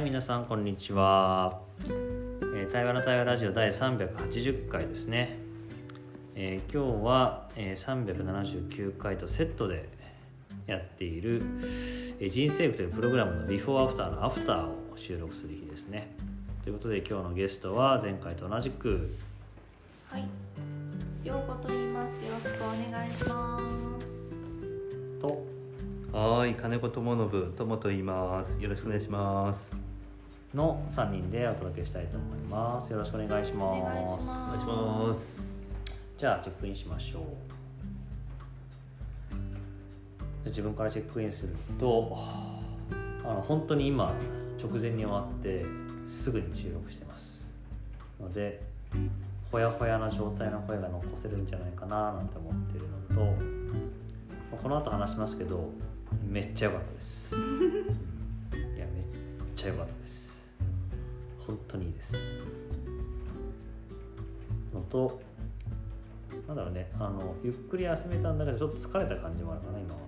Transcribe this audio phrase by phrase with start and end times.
[0.00, 5.36] はい皆さんこんにちは、えー、対話の対話ラジオ第380回ですね、
[6.34, 9.90] えー、今日は、えー、379回とセットで
[10.66, 11.42] やっている、
[12.18, 16.16] えー、人生部というプログラムのビフォーアフターのアフターを収録する日ですね。
[16.64, 19.14] ということで今日のゲストは前回と同じく
[20.08, 20.22] はい。
[21.22, 22.14] ようこと言います。
[22.24, 23.60] よろしくお願いしま
[24.00, 25.20] す。
[25.20, 25.44] と。
[26.16, 28.58] はい金子智信友と言います。
[28.62, 29.89] よろしくお願いします
[30.54, 32.92] の3人でお届けしたいと思います。
[32.92, 33.80] よろしくお願いします。
[33.80, 34.18] お願い
[34.60, 35.42] しおます。
[36.18, 37.24] じゃあチェックインしましょう。
[40.44, 42.16] で自分からチェックインすると
[43.24, 44.12] あの本当に今
[44.60, 45.64] 直前に終わって
[46.08, 47.42] すぐに収録してます
[48.20, 48.60] ので
[49.52, 53.26] ほやほやな状態の声が残せるんじゃないかななんて思っているの
[54.50, 55.70] とこの後話しますけど
[56.26, 57.34] めっちゃ良かったです。
[57.36, 59.04] いやめっ
[59.54, 60.29] ちゃ良かったです
[61.46, 62.14] 本当にいいです。
[64.72, 65.20] のと
[66.46, 66.90] なんだろうね。
[66.98, 70.00] あのゆっくり休めたんだけどちょっと疲れた感じもあるかな今は。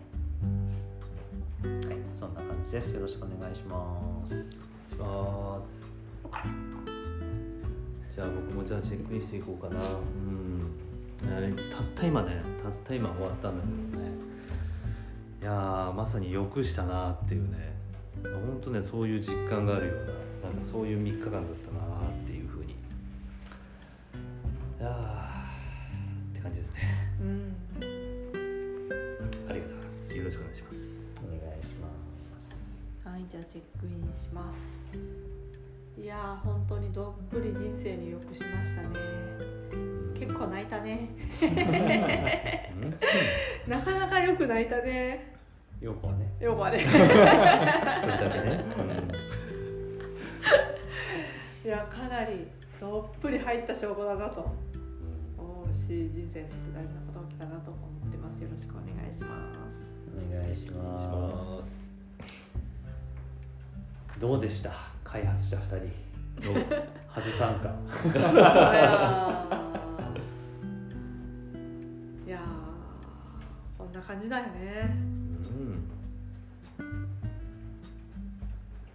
[1.88, 2.92] はいそんな感じです。
[2.94, 4.34] よろしくお願いします。
[4.92, 5.90] します。
[8.14, 9.80] じゃあ僕もじゃあチェックインしていこうかな。
[9.80, 14.10] うん、たった今ねたった今終わったんだけどね。
[15.40, 17.72] いやーまさによくしたなっていうね。
[18.22, 20.31] 本当ねそういう実感があるような。
[20.42, 22.72] なんかそういう3日間だったなっていうふうに。
[22.72, 22.74] い
[24.80, 24.92] やー
[26.30, 27.12] って感じですね。
[27.20, 27.56] うん。
[29.48, 30.16] ありがとうございます。
[30.16, 30.78] よろしくお願いします。
[31.24, 31.88] お願いしま
[32.40, 33.08] す。
[33.08, 34.58] はいじゃあチェックインします。
[36.00, 38.88] いやー本当にどっぷり人生によくしましたね。
[40.18, 41.10] 結構泣いたね。
[42.74, 42.98] うん。
[43.70, 45.36] なかなかよく泣いたね。
[45.80, 46.26] よくはね。
[46.40, 46.78] よくはね。
[46.90, 48.64] それだけね、
[51.64, 52.46] いやかなり
[52.80, 54.40] どっぷり入った証拠だなと。
[55.38, 57.78] 思うし人生にとって大事なことが起きたなと思
[58.08, 58.40] ってます。
[58.42, 59.58] よろしくお願いします。
[60.16, 61.30] お願いしまま
[61.62, 61.62] す。
[64.14, 64.72] すどうでした?
[65.04, 65.92] 開発者2人。
[67.08, 67.68] 初参加
[72.26, 72.40] いや
[73.78, 74.96] こんな感じだよね。
[76.78, 76.92] うん。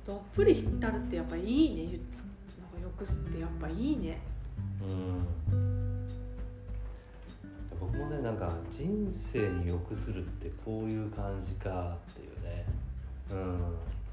[0.06, 2.00] どっぷり浸るってやっぱいいね
[3.00, 4.20] ゆつなんかよくすってやっぱいいね。
[4.82, 6.08] うん。
[7.80, 12.66] 僕もねなんか人生に良くするってこういう感じかっていうね。
[13.32, 13.60] うん。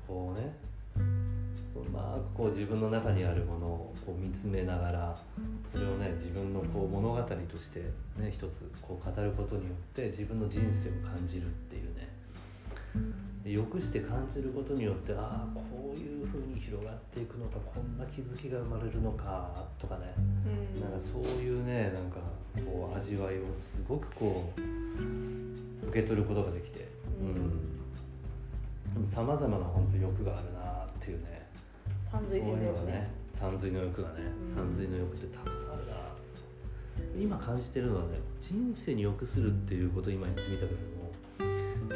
[0.06, 0.52] こうね。
[0.96, 5.16] うまくこう自分の中にあるものをこう見つめながら
[5.72, 7.80] それをね自分のこう物語として
[8.16, 13.23] ね一つこう語ることによって自分の人生を感じるっていうね。
[13.44, 20.14] でよくして感じることによってああこういうふうに広がっていくのかこんな気づきが生まれるのかとかね。
[20.16, 20.80] うん。
[20.80, 22.20] なんかそういうねなんか
[22.64, 26.88] こう味わいをすごくこう受け取ることができて。
[28.96, 29.06] うん。
[29.06, 31.46] さまざまな本当欲があるなっていうね。
[32.10, 34.54] 三そうのがね三髄の欲がねうん。
[34.54, 35.94] 三髄の欲ってたくさんあるな。
[37.20, 41.03] 今感じてるのはね人生に良くするっていうことを今言ってみたけれども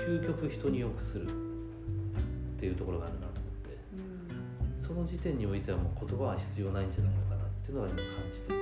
[0.09, 1.29] 究極人に良くするっ
[2.59, 3.77] ていうところがあるなと思って。
[3.93, 8.59] うんその時点においてはもう言葉は必要ないんじゃないのかなっていうのは今感じてる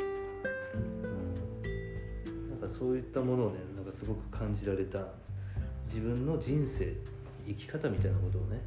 [0.74, 2.50] うん。
[2.50, 5.06] なんかそういったものをねなんかすごく感じられた
[5.86, 6.92] 自分の人生
[7.46, 8.60] 生き方みたいなことをね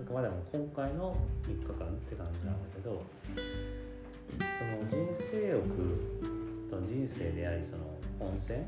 [0.00, 1.16] あくまでも今回の
[1.46, 3.02] 3日間って感じなんだけど
[4.38, 5.62] その人生欲
[6.70, 7.84] と人生でありその
[8.20, 8.58] 温泉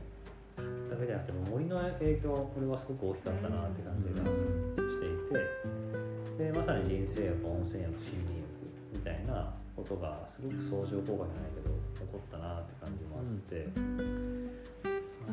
[0.90, 14.16] だけじゃなくても森の影響これはすごく大きかったなって感じがしていてでまさに人生欲温泉欲森林欲みたいなことがすごく相乗効果じゃないけど起こったなって感じもあって。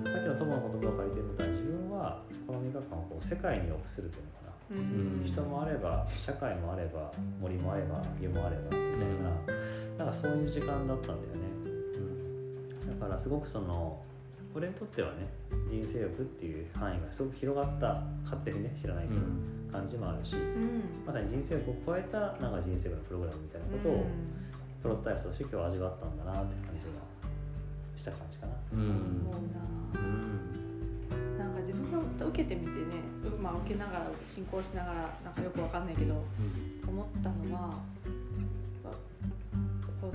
[0.04, 7.12] さっきの友の言葉を借りてるのは自分はこの3日間をこう世界に良くするというのか、人もあれば社会もあれば
[7.42, 8.82] 森もあれば湯もあればみたい
[9.98, 11.44] な、なんかそういう時間だったんだよね。
[13.00, 14.02] だからすごくその
[14.56, 15.28] 俺にとってはね
[15.70, 19.22] 人生欲っていう範囲がすごく広がった勝手にね知らないけど、
[19.72, 20.84] 感じもあるしうん。
[21.06, 24.06] まさに人生欲を超えたなんか人生のプログラムみたいなことを
[24.82, 26.92] プロトタイプとして今日味わったんだなって感じが
[27.98, 28.80] した感じかな、うん。
[28.80, 30.63] 思うなうん
[31.66, 31.94] 自分
[32.34, 33.04] 受けてみてね、
[33.42, 36.24] まあ、受けながら進行しながらなんかよくわかんないけど
[36.88, 37.80] 思ったのは
[40.02, 40.14] この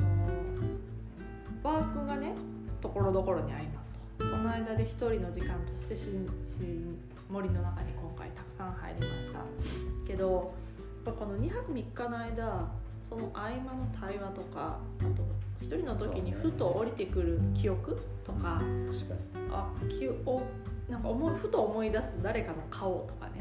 [1.62, 2.34] ワークがね
[2.80, 3.98] ところどころにありますと。
[4.18, 6.08] その間で一人の時間としてしし
[7.30, 9.40] 森の中に今回たくさん入りました。
[10.06, 10.52] けど
[11.04, 12.68] この2泊3日の間
[13.08, 15.22] その合間の対話とかあと
[15.60, 18.60] 一人の時にふと降りてくる記憶とか
[19.50, 20.42] あ記を
[20.88, 23.40] なんか思いふと思い出す誰かの顔とかね。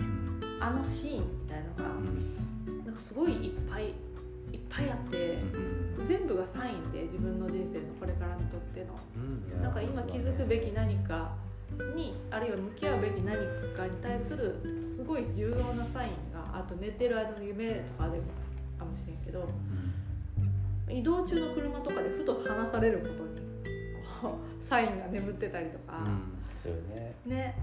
[0.60, 3.94] あのシーンみたいなのがなんかすごいいっぱいいっ
[4.70, 5.38] ぱいあって
[6.04, 8.98] 全部がサインで自分の人生のこれからにとっての。
[9.62, 11.36] なんか今気づくべき何か
[11.96, 13.36] にあるいは向き合うべき何
[13.76, 14.56] かに対する
[14.96, 18.24] すごい重要なサインがあと寝てる間の夢とかでも
[18.80, 19.46] かもしれんけど、
[20.90, 23.18] 移動中の車とかでふと話されることに
[24.22, 26.04] こうサインが眠ってたりとか、
[26.64, 27.16] そうね。
[27.26, 27.56] ね。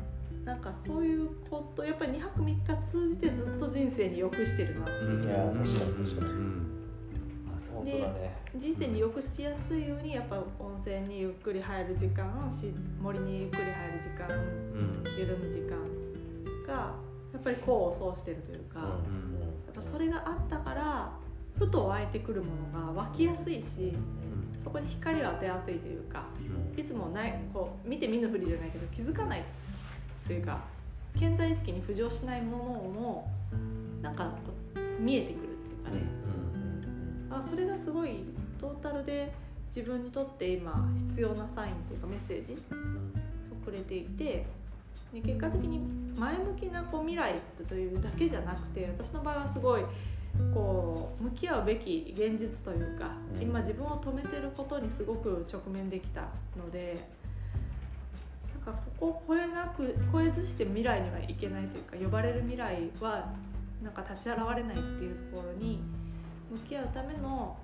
[0.44, 4.90] なんかそういうことやっぱり2泊3日通じてずっと人生に良くしてるなって。
[4.92, 6.04] いう、いや確かに。
[6.04, 6.30] 確か
[7.82, 12.24] に、で、ね、人生に良くしやすいようにやっぱ温泉にゆっくり入る時間
[12.60, 15.76] し森にゆっくり入る時間、うん、緩む時間
[16.66, 16.94] が
[17.32, 21.12] やっぱり功を奏してるというか、うん、やっぱそれがあったから
[21.58, 23.94] ふと湧いてくるものが湧きやすいし、
[24.64, 26.24] そこに光を当てやすいというか、
[26.76, 29.44] いつもないこう見て見ぬふりじゃないけど気づかない
[30.26, 30.64] というか
[31.18, 32.56] 健在意識に浮上しないも
[32.94, 33.30] のも
[34.02, 34.32] なんか
[34.98, 36.00] 見えてくるっていうかね、
[37.30, 38.24] あそれがすごい
[38.60, 39.32] トータルで
[39.74, 44.46] 自分にとって今必要なサインというかメッセージをくれていて
[45.12, 45.78] 結果的に
[46.18, 47.34] 前向きなこう未来
[47.68, 49.82] というだけじゃなくて私の場合はすごい
[50.52, 53.10] こう向き合うべき現実というか、
[53.40, 56.22] 今自分を止めてることにすごく直面できた
[56.56, 56.98] ので
[58.66, 63.32] なんかここを超えなく超えずして未来にはいけないというか呼ばれる未来は
[63.82, 65.80] なんか立ち現れないっていうところに
[66.50, 67.56] 向き合うための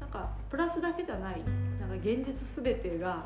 [0.00, 1.42] なんかプラスだけじゃない
[1.80, 3.24] なんか現実全てが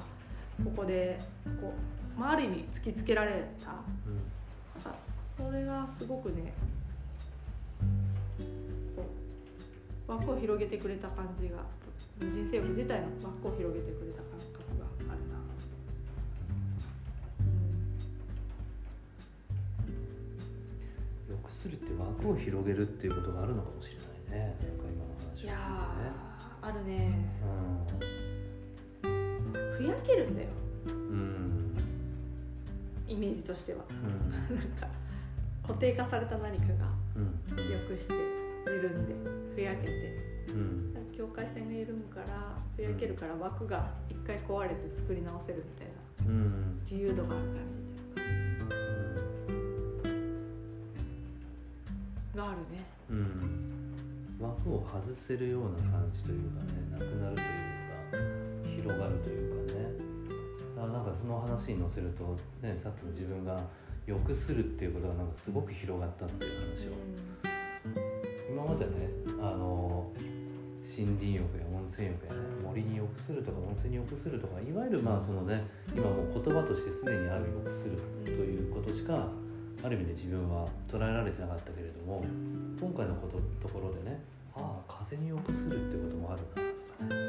[0.65, 1.19] ここで
[1.61, 1.73] こ
[2.17, 3.83] う、まあ、ある意味突きつけられた、なん
[4.83, 4.99] か
[5.37, 6.53] それがすごくね
[10.09, 11.59] 枠を広げてくれた感じが
[12.19, 15.37] 人生欲自体の枠を広げてくれた感覚があるな。
[21.29, 23.99] よくするって枠を広げるっていうことがあるのかもしれ
[24.33, 24.57] ないね。
[24.63, 25.55] なんか今の話いや
[26.63, 27.13] あるね、
[29.05, 30.49] うん、ふやけるんだよ、
[30.89, 31.77] うん、
[33.07, 34.89] イメージとしては、うん、 なんか
[35.63, 39.15] 固定化された何かがよくして緩んで
[39.55, 39.93] ふやけて、
[40.49, 45.89] うん、境界線が緩むからふやけるから枠が一回壊れて作り直せるみたい
[46.27, 48.59] な、うん、自由度がある感じっていう
[52.35, 53.95] か、があるね、うん、
[54.41, 59.79] 枠を外せるような感じというかねなくなるというか広がるというかね。
[60.81, 63.61] あなんかその話に乗せると、ね、さっきの自分が
[64.07, 67.48] 良くするっていうことがなんかすごく広がったっていう話を、
[68.49, 69.09] 今までね
[69.41, 70.11] あの
[70.83, 75.65] 森林浴や温泉浴やね森に良くするとか温泉に良くするとかいわゆるまあそのね
[75.95, 79.29] 今もう言葉としてすでにある良くするということしか
[79.85, 82.25] ある意味で自分は捉えられてなかったけれども
[82.81, 84.19] 今回のことところでね
[84.57, 87.29] ああ風に良くするってこともあるなとかね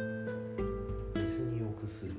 [1.16, 2.16] 水に良くする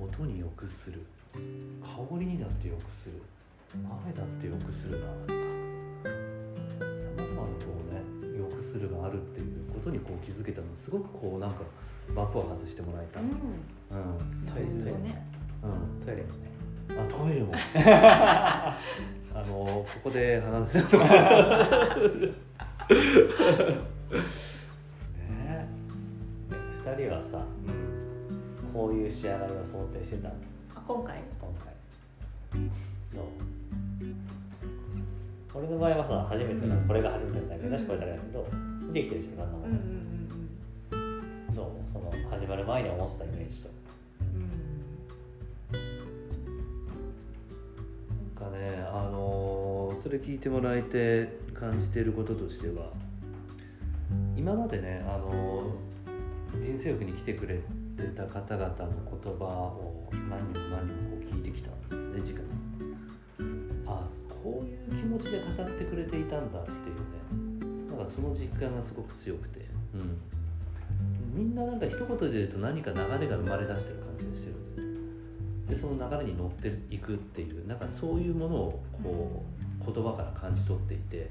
[0.00, 3.22] 音に良くする香りにだって良くする
[3.76, 5.69] 雨だってよくするなとか
[7.66, 11.62] うねよくするがあるっていうことにこう気づけたのすごくこうなんか
[12.14, 13.34] 枠を外してもらえた、うん、うん、
[14.46, 15.26] トイレね、
[15.62, 15.68] う
[16.02, 16.50] ん、トイレもね。
[16.98, 17.52] あトイレも。
[19.32, 21.10] あのここで話すとかね。
[26.84, 27.38] 2人はさ、
[27.68, 30.32] うん、こういう仕上がりを想定してたあ
[30.88, 31.22] 今回？
[31.40, 31.72] 今回。
[33.14, 33.49] どう？
[35.52, 38.46] 俺の場合はさ初めてだこれが初めてだけど、しこれだけだけど
[38.92, 39.74] できてるしいろんなもの、
[41.54, 43.70] どうその始まる前に思ってたイメージと、
[48.44, 52.92] なんかねあのー、それ聞いてもらえて感じていることとしては
[54.36, 57.62] 今までねあのー、人生欲に来てくれて
[58.16, 58.76] た方々の
[59.22, 61.70] 言葉を何人も何人もこう聞いてきた。
[61.70, 62.70] んですね直に。
[64.42, 66.76] こういう気持ちで語ってくれていたんだっていう
[67.36, 67.90] ね。
[67.90, 70.20] なんかその実感がすごく強くて、うん、
[71.34, 79.44] みんななんか一言で言うと何か流れが生まれ出してる感じがしてるんででその流れに乗っていくっていうなんかそういうものをこ
[79.82, 81.30] う言葉から感じ取っていて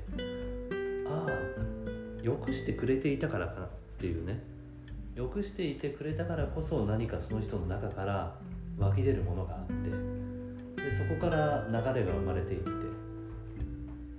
[1.07, 4.39] ああよくしてくれていたからかなっていうね。
[5.15, 8.36] よくしていてくれたからこそ何かその人の中から
[8.77, 12.71] 湧き出るものがあってでそこから流れが生まれていって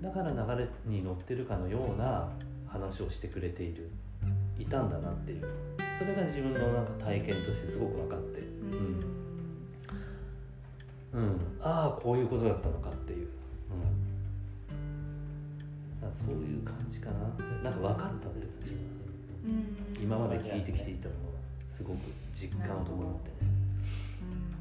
[0.02, 2.28] だから流れに乗ってるかのような
[2.66, 3.90] 話をしてくれている
[4.58, 5.44] いたんだなっていう。
[5.98, 8.40] それが自分のなんか体験としてすごく分かって、
[11.12, 13.28] うん、うん、ああこういうことだったのかっていう、
[16.02, 17.18] うん、そういう感じかな。
[17.62, 18.72] なんか分かったっていう感じ、
[19.98, 21.38] うん、今まで聞いてきていたものが
[21.70, 21.98] すごく
[22.34, 23.50] 実感を伴ってね。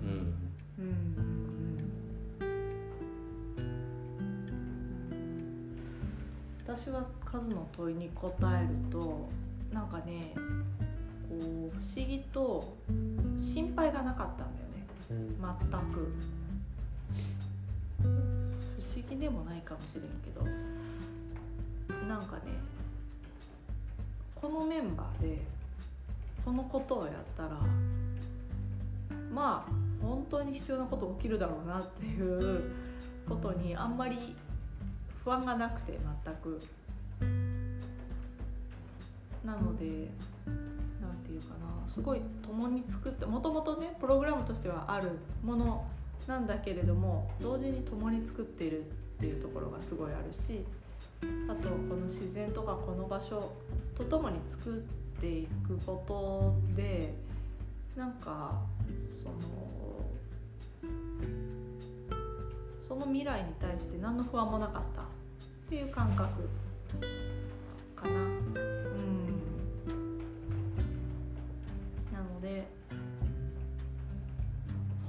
[0.04, 0.34] うん、
[0.80, 1.49] うん
[6.70, 9.28] 私は数の問いに答えると
[9.74, 10.34] なんかね
[11.28, 12.78] こう不思議と
[13.42, 16.14] 心配がなかったんだよね、うん、全く。
[17.98, 18.08] 不
[19.00, 20.46] 思議でもないかもしれんけど
[22.08, 22.42] なんかね
[24.36, 25.40] このメンバーで
[26.46, 27.50] このことをやったら
[29.34, 32.72] まあ本当に必要なこと起きるだろうなっていう
[33.28, 34.36] ことにあんまり
[35.24, 36.60] 不安がなくて全く。
[39.46, 40.10] なので
[41.02, 45.12] 何て言うかなすごい共に作ってもともとねプログラムとしてはある
[45.44, 45.86] もの
[46.28, 48.84] なんだけれども同時に共に作っているっ
[49.20, 50.66] ていうところがすごいあるし
[51.48, 53.52] あとこの自然とかこの場所
[53.98, 57.14] とともに作っていくことで
[57.96, 58.62] なんか
[59.22, 59.79] その
[62.90, 65.04] その未来に対して何の不安もなかった。
[65.04, 65.06] っ
[65.70, 66.50] ていう感覚。
[67.96, 68.30] かな。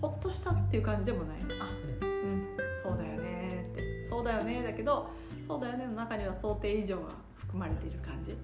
[0.01, 1.39] ほっとしたっていう感じでもない。
[1.61, 1.69] あ
[2.03, 2.47] うん。
[2.83, 4.01] そうだよねって。
[4.11, 5.09] そうだよねだけど
[5.49, 7.09] そうだよねの中には想定以上が
[7.39, 8.39] 含まれている感じ、うん、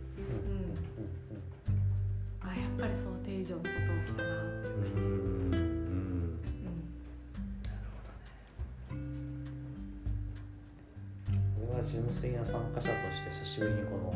[2.40, 4.45] あやっぱり想定以上のこと起きたな
[12.26, 14.12] 俺は純粋な参加者として久しぶりにこの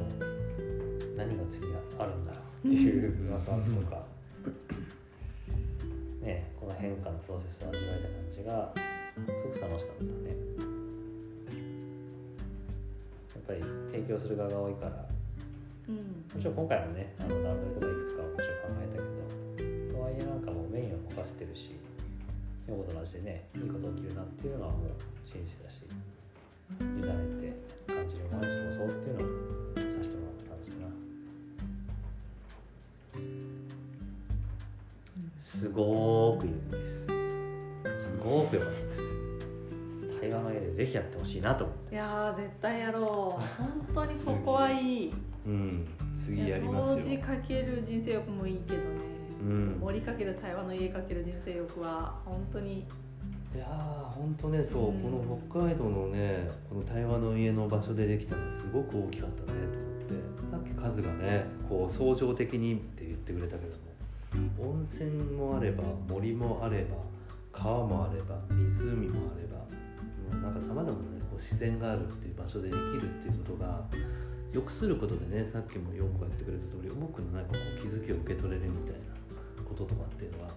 [1.16, 1.66] 何が次
[1.98, 4.02] あるんだろうっていうワクワクとか
[6.20, 8.74] ね、この変化のプロセスを味わえた感じが
[9.26, 10.10] すごく楽しかったね。
[13.34, 15.08] やっぱり提供する側が多いから、
[15.88, 16.02] うん、も
[16.38, 21.70] ちろん今回もねあの段取りとかいくつかもちろん考えたけどとはいえなんかもうメインを任せてるし
[22.68, 24.90] 女房と同じでねいいこと起きるなっていうのはもう
[25.24, 25.80] 信じたし
[26.80, 27.69] 委ねて
[28.40, 29.30] 感じるままに過ごそうっていうのを
[35.42, 37.04] すごくいいです。
[37.04, 40.20] すごく良かったです。
[40.20, 43.40] 対話の絵でぜひやってほしいなと思っていや絶対やろう。
[43.62, 45.12] 本当にここはいい。
[45.46, 45.86] うん
[46.24, 46.96] 次やりますよ。
[46.96, 48.84] 当時かける人生欲もいいけどね、
[49.42, 52.86] うん、森かける対話の家かける人生欲は本当に
[53.54, 60.00] いやー本当ねそう、うん、この北海道のねこの対話の家の場所でできたのすごく大きかったねと思って。
[60.50, 66.96] さっきカズがねこう相乗的にって言ってくれたけども温泉もあれば森もあれば
[67.52, 73.84] 川もあれば湖もあればなんかさまざまな、ね、こう自然があるっていう場所でできるっていうことが
[74.52, 79.14] 良くすることでねさっきもよくやってくれた通り多くのなんかこう気づきを受け取れるみたいな
[79.62, 80.50] こととかっていうのは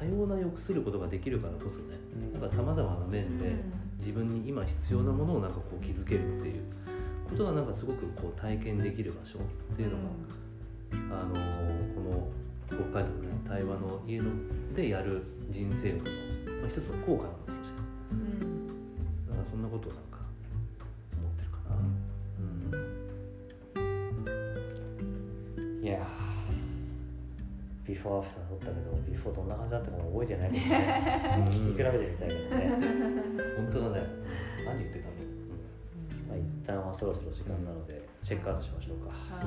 [0.00, 1.98] 多様な良くすることができるからこそね
[2.32, 3.52] なんかさまざまな面で
[3.98, 6.62] 自分に今必要なものをなんかこう気づけるっていう
[7.28, 9.98] ことがなんかすごくこう体験できる場所っていうの
[11.10, 12.28] が、あのー、この
[12.68, 14.30] 北海道のね対話の家の
[14.74, 16.10] でやる人生浴の、
[16.62, 18.66] まあ、一つの効果なのかもしれない、うん、
[19.28, 19.92] だからそんなことを
[27.90, 31.50] ビフォーアフター撮ったけどビフォーどんな感じだったかも覚えてないけどね。
[31.50, 32.70] 聞き比べてみたいけどね。
[33.56, 34.06] 本当だね。
[34.64, 36.30] 何言ってたの、うん。
[36.30, 39.10] まあ、一旦はそろそろ時間なので、チェックアウトしましょうか。
[39.10, 39.44] はい、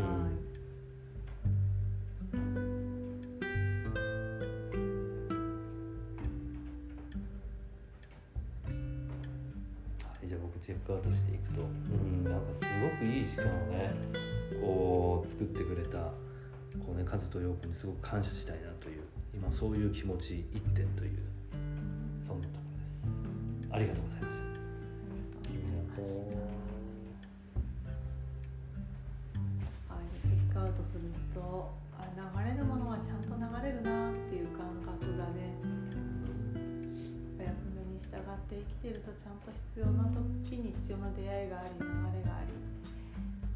[10.66, 13.96] チェックアウトしていくと、うん、なんかすごくいい時間をね
[14.62, 16.12] こう作ってくれた
[16.80, 19.04] こう、ね、カズとヨークにすごく感謝したいなという
[19.34, 21.20] 今そういう気持ち一点という
[22.26, 23.08] そんなところです。
[23.72, 24.44] ありがとうございました。
[29.90, 31.02] あチェックアウトする
[31.34, 35.58] とあ流れるものはちゃんと流れるなっていう感覚がね
[37.38, 42.54] お役目に従って生きてるとちゃんと必要な時に必要な出会いがあり流れがあり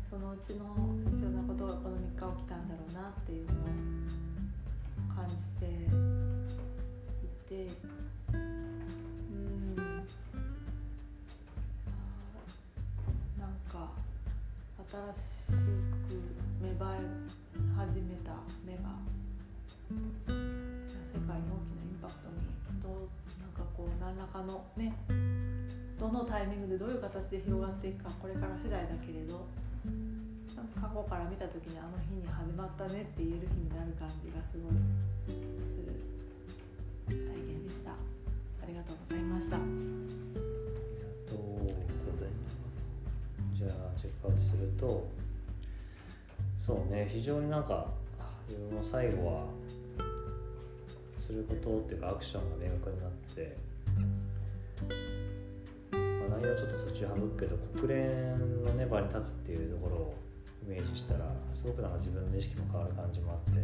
[0.10, 0.74] そのうちの
[1.14, 2.47] 必要なことがこの3日起き
[14.98, 16.18] 新しく
[16.58, 17.06] 芽生え
[17.78, 18.34] 始めた
[18.66, 18.98] 芽が
[19.94, 22.42] 世界に大きなインパクトに
[22.82, 24.98] どうなんかこう何らかのね
[26.00, 29.46] どのタイミングでどういう形で広がっていくかこれから次第だけれど
[30.82, 34.74] 過去から見た時にあの日に始まったねって言える日になる感じがすごい
[35.62, 35.94] する。
[37.06, 37.14] 体
[37.46, 37.96] 験でしたあ
[38.68, 40.07] りがとうございました。
[43.68, 45.08] じゃあチェックアウトすると
[46.66, 47.88] そうね非常になんか
[48.48, 49.46] 自分も最後は
[51.26, 53.58] することっていうかアクションが明確になって、
[55.92, 60.16] まあ、内容はちょっと途中省くけど国連のね場に立つっていうところを
[60.64, 63.60] イメージしたらすごくなんか自分の意識も変わる感じもあって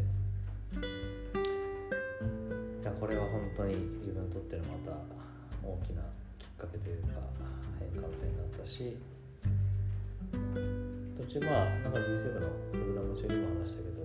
[2.83, 4.97] いやこれは本当に自分にとってのまた
[5.63, 6.03] 大きな
[6.39, 7.23] きっかけというか
[7.79, 8.97] 変化点になったし
[11.17, 14.03] 途中まあなんか人生部のプログラム中にも話したけど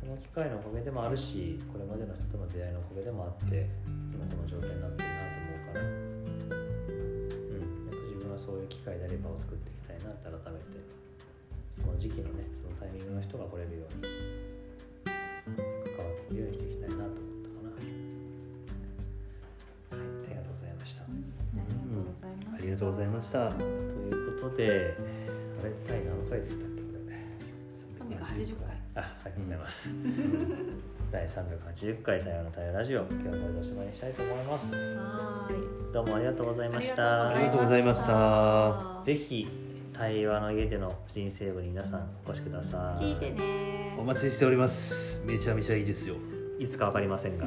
[0.00, 3.68] この機会のおかげでもあるしこれまでの人との出会いのおかげでもあって
[4.14, 5.94] 今この状態になってるなと思うから、うん、
[6.48, 6.56] や
[7.90, 10.80] っぱ自分はそういう機会であればを作っていきたいなって改めて
[11.78, 14.08] その時期のねそのタイミングの人が来れるように
[15.96, 17.74] 関わっていくようにしていきたいなと思ったかな。
[17.74, 17.90] はい
[19.90, 19.96] あ
[20.28, 21.02] りがとうございました、
[22.54, 23.99] ありがとうございました、という
[24.40, 24.96] ことで
[25.60, 28.16] あれ第何回でしたっけこれ。
[28.16, 29.90] 380回あありがとうございます、
[31.12, 34.74] 第380回対話の対話ラジオ今日はこれでおしまいにしたいと思います。
[34.96, 35.92] はい。
[35.92, 37.28] どうもありがとうございました。
[37.28, 39.02] ありがとうございました。
[39.04, 39.46] ぜひ
[39.92, 43.04] 対話の家での人生部に皆さんお越しください。
[43.04, 43.96] 聞いてね。
[43.98, 45.22] お待ちしております。
[45.26, 46.16] めちゃめちゃいいですよ。
[46.58, 47.46] いつかわかりませんが